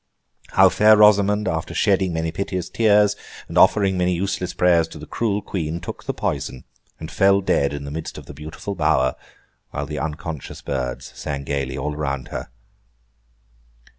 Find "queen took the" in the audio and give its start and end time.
5.43-6.11